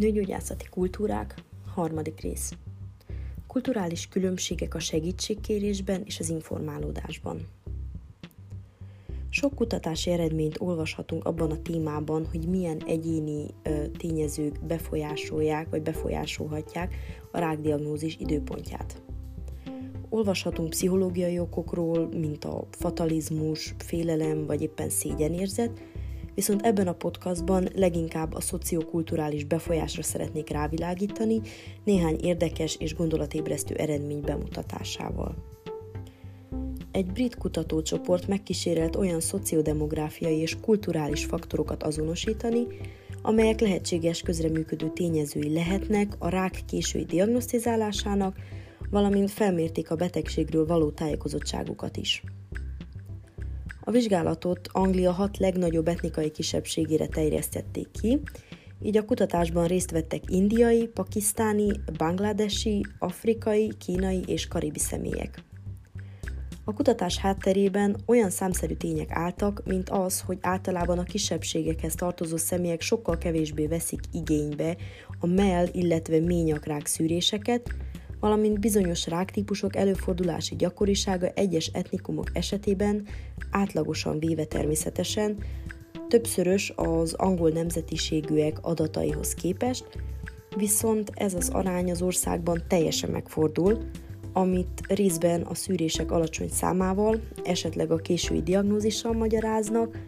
[0.00, 1.34] Nőgyógyászati kultúrák,
[1.74, 2.52] harmadik rész.
[3.46, 7.46] Kulturális különbségek a segítségkérésben és az informálódásban.
[9.28, 16.94] Sok kutatási eredményt olvashatunk abban a témában, hogy milyen egyéni ö, tényezők befolyásolják vagy befolyásolhatják
[17.32, 19.02] a rákdiagnózis időpontját.
[20.08, 25.80] Olvashatunk pszichológiai okokról, mint a fatalizmus, félelem vagy éppen szégyenérzet,
[26.34, 31.40] viszont ebben a podcastban leginkább a szociokulturális befolyásra szeretnék rávilágítani
[31.84, 35.34] néhány érdekes és gondolatébresztő eredmény bemutatásával.
[36.90, 42.66] Egy brit kutatócsoport megkísérelt olyan szociodemográfiai és kulturális faktorokat azonosítani,
[43.22, 48.36] amelyek lehetséges közreműködő tényezői lehetnek a rák késői diagnosztizálásának,
[48.90, 52.22] valamint felmérték a betegségről való tájékozottságukat is.
[53.90, 58.20] A vizsgálatot Anglia hat legnagyobb etnikai kisebbségére terjesztették ki,
[58.82, 65.44] így a kutatásban részt vettek indiai, pakisztáni, bangladesi, afrikai, kínai és karibi személyek.
[66.64, 72.80] A kutatás hátterében olyan számszerű tények álltak, mint az, hogy általában a kisebbségekhez tartozó személyek
[72.80, 74.76] sokkal kevésbé veszik igénybe
[75.18, 77.74] a mell, illetve ményakrák szűréseket,
[78.20, 83.06] valamint bizonyos ráktípusok előfordulási gyakorisága egyes etnikumok esetében
[83.50, 85.36] átlagosan véve természetesen
[86.08, 89.86] többszörös az angol nemzetiségűek adataihoz képest,
[90.56, 93.78] viszont ez az arány az országban teljesen megfordul,
[94.32, 99.98] amit részben a szűrések alacsony számával, esetleg a késői diagnózissal magyaráznak,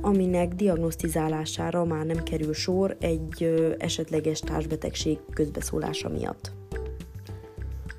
[0.00, 6.52] aminek diagnosztizálására már nem kerül sor egy esetleges társbetegség közbeszólása miatt.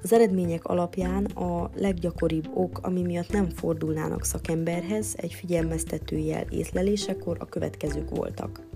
[0.05, 7.37] Az eredmények alapján a leggyakoribb ok, ami miatt nem fordulnának szakemberhez egy figyelmeztető jel észlelésekor
[7.39, 8.67] a következők voltak.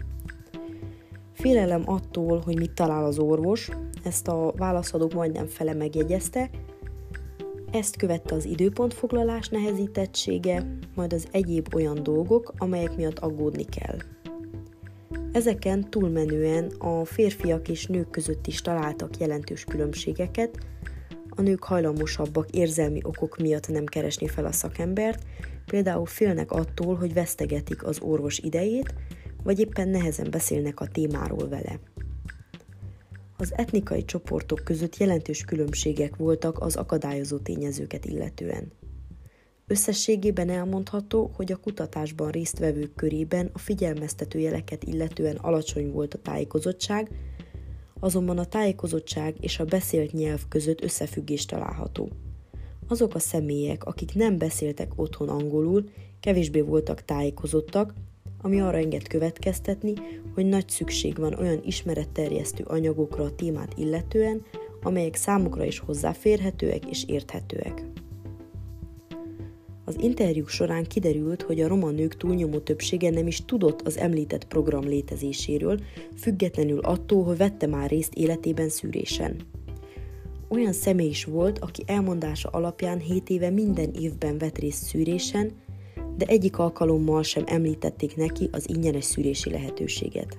[1.34, 3.70] Félelem attól, hogy mit talál az orvos,
[4.04, 6.50] ezt a válaszadók majdnem fele megjegyezte,
[7.72, 13.98] ezt követte az időpontfoglalás nehezítettsége, majd az egyéb olyan dolgok, amelyek miatt aggódni kell.
[15.32, 20.68] Ezeken túlmenően a férfiak és nők között is találtak jelentős különbségeket,
[21.40, 25.24] a nők hajlamosabbak érzelmi okok miatt nem keresni fel a szakembert,
[25.66, 28.94] például félnek attól, hogy vesztegetik az orvos idejét,
[29.44, 31.80] vagy éppen nehezen beszélnek a témáról vele.
[33.38, 38.72] Az etnikai csoportok között jelentős különbségek voltak az akadályozó tényezőket illetően.
[39.68, 47.10] Összességében elmondható, hogy a kutatásban résztvevők körében a figyelmeztető jeleket illetően alacsony volt a tájékozottság,
[48.00, 52.10] azonban a tájékozottság és a beszélt nyelv között összefüggés található.
[52.88, 55.90] Azok a személyek, akik nem beszéltek otthon angolul,
[56.20, 57.94] kevésbé voltak tájékozottak,
[58.42, 59.94] ami arra enged következtetni,
[60.34, 64.42] hogy nagy szükség van olyan ismeretterjesztő anyagokra a témát illetően,
[64.84, 67.86] amelyek számukra is hozzáférhetőek és érthetőek.
[69.90, 74.48] Az interjúk során kiderült, hogy a roma nők túlnyomó többsége nem is tudott az említett
[74.48, 75.80] program létezéséről,
[76.18, 79.36] függetlenül attól, hogy vette már részt életében szűrésen.
[80.48, 85.52] Olyan személy is volt, aki elmondása alapján 7 éve minden évben vett részt szűrésen,
[86.18, 90.38] de egyik alkalommal sem említették neki az ingyenes szűrési lehetőséget.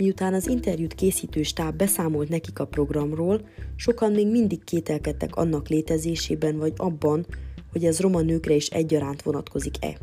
[0.00, 6.56] Miután az interjút készítő stáb beszámolt nekik a programról, sokan még mindig kételkedtek annak létezésében
[6.56, 7.26] vagy abban,
[7.72, 9.98] hogy ez roma nőkre is egyaránt vonatkozik-e.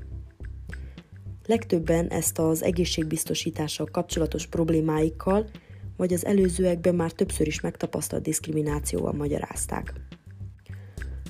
[1.45, 5.49] Legtöbben ezt az egészségbiztosítással kapcsolatos problémáikkal,
[5.95, 9.93] vagy az előzőekben már többször is megtapasztalt diszkriminációval magyarázták.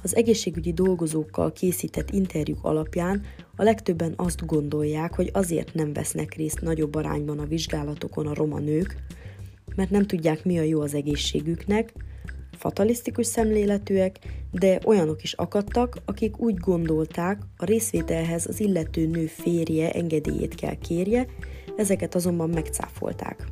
[0.08, 3.22] Az egészségügyi dolgozókkal készített interjúk alapján
[3.56, 8.60] a legtöbben azt gondolják, hogy azért nem vesznek részt nagyobb arányban a vizsgálatokon a roma
[8.60, 8.96] nők,
[9.76, 11.94] mert nem tudják, mi a jó az egészségüknek,
[12.52, 14.20] fatalisztikus szemléletűek,
[14.52, 20.76] de olyanok is akadtak, akik úgy gondolták, a részvételhez az illető nő férje engedélyét kell
[20.76, 21.26] kérje,
[21.78, 23.48] ezeket azonban megcáfolták.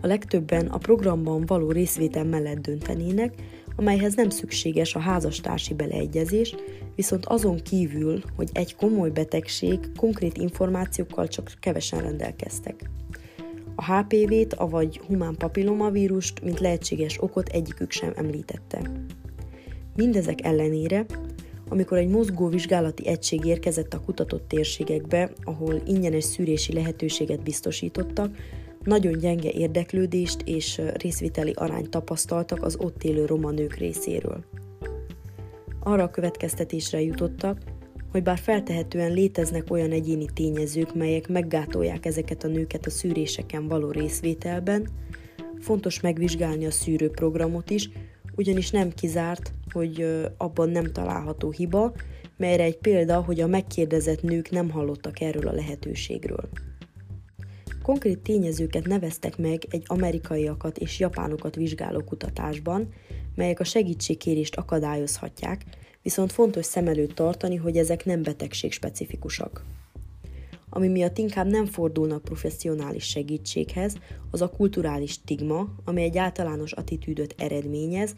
[0.00, 3.34] A legtöbben a programban való részvétel mellett döntenének,
[3.78, 6.54] amelyhez nem szükséges a házastársi beleegyezés,
[6.94, 12.90] viszont azon kívül, hogy egy komoly betegség konkrét információkkal csak kevesen rendelkeztek.
[13.74, 18.90] A HPV-t, avagy humán papillomavírust, mint lehetséges okot egyikük sem említette.
[19.96, 21.06] Mindezek ellenére,
[21.68, 28.36] amikor egy mozgó vizsgálati egység érkezett a kutatott térségekbe, ahol ingyenes szűrési lehetőséget biztosítottak,
[28.88, 34.44] nagyon gyenge érdeklődést és részviteli arányt tapasztaltak az ott élő roma nők részéről.
[35.80, 37.58] Arra a következtetésre jutottak,
[38.10, 43.90] hogy bár feltehetően léteznek olyan egyéni tényezők, melyek meggátolják ezeket a nőket a szűréseken való
[43.90, 44.88] részvételben,
[45.58, 47.90] fontos megvizsgálni a szűrőprogramot is,
[48.36, 50.06] ugyanis nem kizárt, hogy
[50.36, 51.92] abban nem található hiba,
[52.36, 56.48] melyre egy példa, hogy a megkérdezett nők nem hallottak erről a lehetőségről.
[57.88, 62.88] Konkrét tényezőket neveztek meg egy amerikaiakat és japánokat vizsgáló kutatásban,
[63.34, 65.64] melyek a segítségkérést akadályozhatják,
[66.02, 69.64] viszont fontos szem előtt tartani, hogy ezek nem betegségspecifikusak.
[70.70, 73.96] Ami miatt inkább nem fordulnak professzionális segítséghez,
[74.30, 78.14] az a kulturális stigma, ami egy általános attitűdöt eredményez,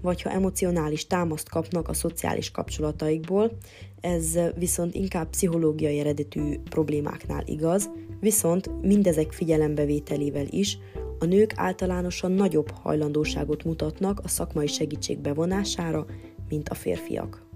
[0.00, 3.58] vagy ha emocionális támaszt kapnak a szociális kapcsolataikból,
[4.00, 7.90] ez viszont inkább pszichológiai eredetű problémáknál igaz,
[8.20, 10.78] viszont mindezek figyelembevételével is
[11.18, 16.06] a nők általánosan nagyobb hajlandóságot mutatnak a szakmai segítség bevonására,
[16.48, 17.46] mint a férfiak.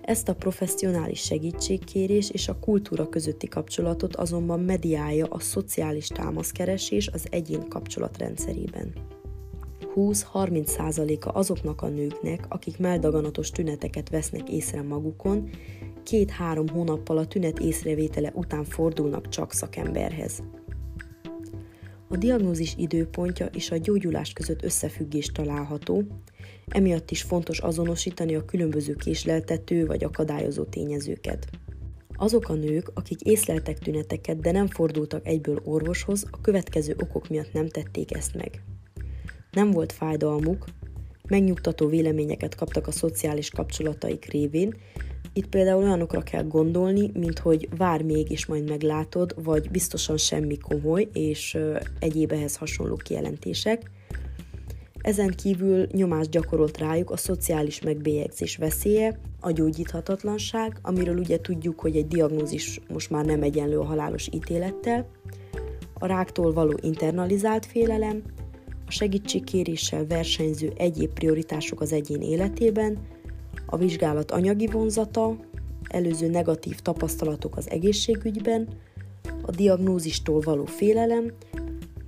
[0.00, 7.26] Ezt a professzionális segítségkérés és a kultúra közötti kapcsolatot azonban mediálja a szociális támaszkeresés az
[7.30, 8.92] egyén kapcsolatrendszerében.
[9.94, 15.50] 20-30%-a azoknak a nőknek, akik meldaganatos tüneteket vesznek észre magukon,
[16.02, 20.42] két-három hónappal a tünet észrevétele után fordulnak csak szakemberhez.
[22.08, 26.02] A diagnózis időpontja és a gyógyulás között összefüggés található,
[26.66, 31.48] emiatt is fontos azonosítani a különböző késleltető vagy akadályozó tényezőket.
[32.16, 37.52] Azok a nők, akik észleltek tüneteket, de nem fordultak egyből orvoshoz, a következő okok miatt
[37.52, 38.62] nem tették ezt meg.
[39.50, 40.64] Nem volt fájdalmuk,
[41.28, 44.74] megnyugtató véleményeket kaptak a szociális kapcsolataik révén,
[45.32, 50.58] itt például olyanokra kell gondolni, mint hogy vár még és majd meglátod, vagy biztosan semmi
[50.58, 51.58] komoly, és
[51.98, 53.90] egyéb ehhez hasonló kijelentések.
[55.00, 61.96] Ezen kívül nyomást gyakorolt rájuk a szociális megbélyegzés veszélye, a gyógyíthatatlanság, amiről ugye tudjuk, hogy
[61.96, 65.10] egy diagnózis most már nem egyenlő a halálos ítélettel,
[65.94, 68.22] a ráktól való internalizált félelem,
[68.86, 72.98] a segítségkéréssel versenyző egyéb prioritások az egyén életében,
[73.70, 75.36] a vizsgálat anyagi vonzata,
[75.88, 78.68] előző negatív tapasztalatok az egészségügyben,
[79.42, 81.32] a diagnózistól való félelem,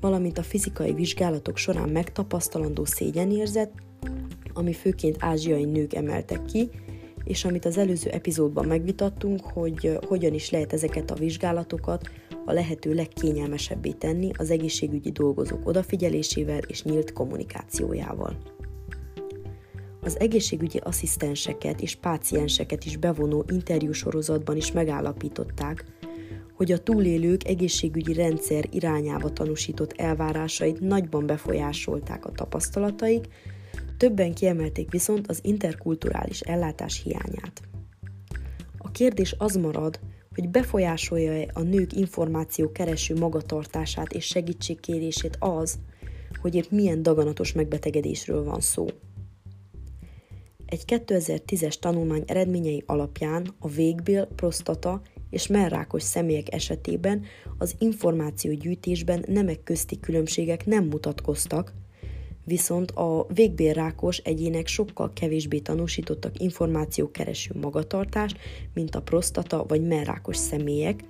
[0.00, 3.70] valamint a fizikai vizsgálatok során megtapasztalandó szégyenérzet,
[4.53, 6.70] ami főként ázsiai nők emeltek ki,
[7.25, 12.11] és amit az előző epizódban megvitattunk, hogy hogyan is lehet ezeket a vizsgálatokat
[12.44, 18.37] a lehető legkényelmesebbé tenni az egészségügyi dolgozók odafigyelésével és nyílt kommunikációjával.
[20.04, 25.84] Az egészségügyi asszisztenseket és pácienseket is bevonó interjúsorozatban is megállapították,
[26.54, 33.26] hogy a túlélők egészségügyi rendszer irányába tanúsított elvárásait nagyban befolyásolták a tapasztalataik,
[33.96, 37.60] többen kiemelték viszont az interkulturális ellátás hiányát.
[38.78, 40.00] A kérdés az marad,
[40.34, 45.78] hogy befolyásolja-e a nők információ kereső magatartását és segítségkérését az,
[46.40, 48.87] hogy épp milyen daganatos megbetegedésről van szó.
[50.72, 57.24] Egy 2010-es tanulmány eredményei alapján a végbél, prostata és merrákos személyek esetében
[57.58, 61.72] az információgyűjtésben nemek közti különbségek nem mutatkoztak,
[62.44, 68.36] viszont a végbélrákos egyének sokkal kevésbé tanúsítottak információkereső magatartást,
[68.74, 71.05] mint a prostata vagy merrákos személyek,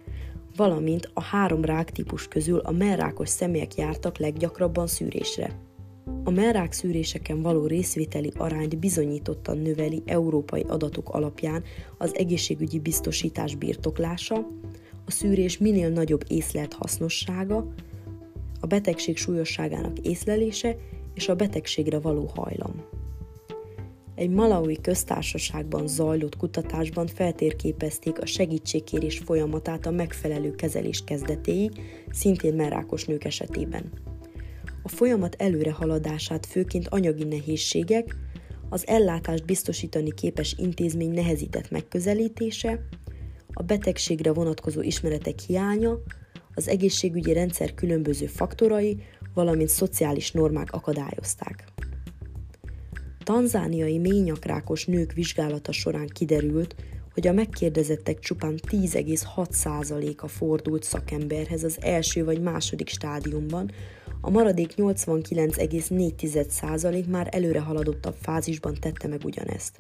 [0.57, 5.72] valamint a három ráktípus közül a merrákos személyek jártak leggyakrabban szűrésre.
[6.25, 11.63] A merrák szűréseken való részvételi arányt bizonyítottan növeli európai adatok alapján
[11.99, 14.35] az egészségügyi biztosítás birtoklása,
[15.05, 17.67] a szűrés minél nagyobb észlelt hasznossága,
[18.61, 20.77] a betegség súlyosságának észlelése
[21.15, 22.85] és a betegségre való hajlam.
[24.15, 31.71] Egy malaui köztársaságban zajlott kutatásban feltérképezték a segítségkérés folyamatát a megfelelő kezelés kezdetéig,
[32.11, 33.93] szintén merrákos nők esetében.
[34.83, 38.17] A folyamat előrehaladását főként anyagi nehézségek,
[38.69, 42.89] az ellátást biztosítani képes intézmény nehezített megközelítése,
[43.53, 45.99] a betegségre vonatkozó ismeretek hiánya,
[46.55, 49.03] az egészségügyi rendszer különböző faktorai,
[49.35, 51.65] valamint szociális normák akadályozták.
[53.25, 56.75] Tanzániai ményakrákos nők vizsgálata során kiderült,
[57.15, 63.71] hogy a megkérdezettek csupán 10,6%-a fordult szakemberhez az első vagy második stádiumban,
[64.25, 69.79] a maradék 89,4% már előre haladottabb fázisban tette meg ugyanezt.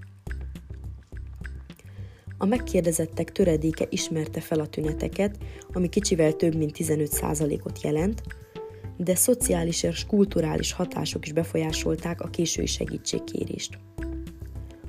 [2.38, 5.38] A megkérdezettek töredéke ismerte fel a tüneteket,
[5.72, 8.22] ami kicsivel több mint 15%-ot jelent,
[8.96, 13.78] de szociális és kulturális hatások is befolyásolták a késői segítségkérést.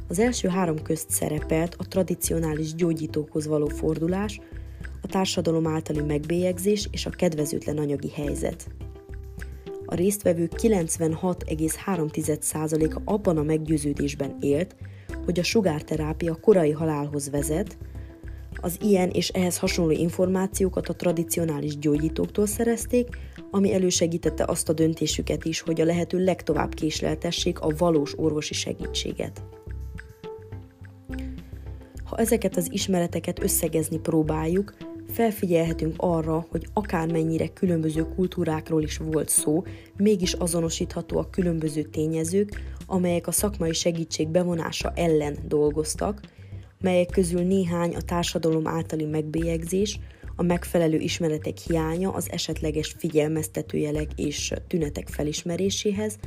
[0.07, 4.41] Az első három közt szerepelt a tradicionális gyógyítókhoz való fordulás,
[5.01, 8.67] a társadalom általi megbélyegzés és a kedvezőtlen anyagi helyzet.
[9.93, 14.75] A résztvevők 96,3%-a abban a meggyőződésben élt,
[15.25, 17.77] hogy a sugárterápia korai halálhoz vezet,
[18.61, 23.07] az ilyen és ehhez hasonló információkat a tradicionális gyógyítóktól szerezték,
[23.51, 29.43] ami elősegítette azt a döntésüket is, hogy a lehető legtovább késleltessék a valós orvosi segítséget.
[32.03, 39.63] Ha ezeket az ismereteket összegezni próbáljuk, felfigyelhetünk arra, hogy akármennyire különböző kultúrákról is volt szó,
[39.97, 46.21] mégis azonosítható a különböző tényezők, amelyek a szakmai segítség bevonása ellen dolgoztak,
[46.81, 49.99] melyek közül néhány a társadalom általi megbélyegzés,
[50.35, 56.17] a megfelelő ismeretek hiánya az esetleges figyelmeztetőjelek és tünetek felismeréséhez,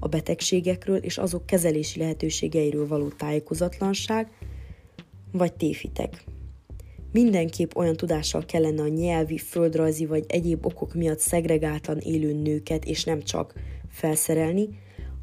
[0.00, 4.30] a betegségekről és azok kezelési lehetőségeiről való tájékozatlanság,
[5.32, 6.24] vagy téfitek.
[7.12, 13.04] Mindenképp olyan tudással kellene a nyelvi, földrajzi vagy egyéb okok miatt szegregáltan élő nőket, és
[13.04, 13.52] nem csak
[13.88, 14.68] felszerelni,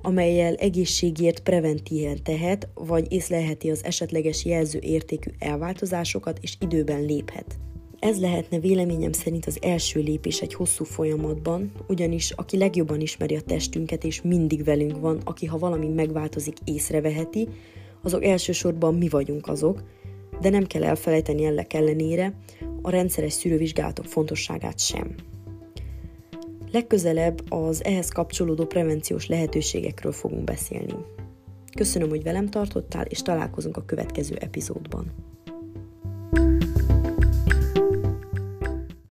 [0.01, 7.59] amelyel egészségért preventíven tehet, vagy észlelheti az esetleges jelző értékű elváltozásokat, és időben léphet.
[7.99, 13.41] Ez lehetne véleményem szerint az első lépés egy hosszú folyamatban, ugyanis aki legjobban ismeri a
[13.41, 17.47] testünket és mindig velünk van, aki ha valami megváltozik, észreveheti,
[18.03, 19.83] azok elsősorban mi vagyunk azok,
[20.41, 22.33] de nem kell elfelejteni ennek ellenére
[22.81, 25.15] a rendszeres szűrővizsgálatok fontosságát sem.
[26.71, 30.95] Legközelebb az ehhez kapcsolódó prevenciós lehetőségekről fogunk beszélni.
[31.77, 35.13] Köszönöm, hogy velem tartottál, és találkozunk a következő epizódban.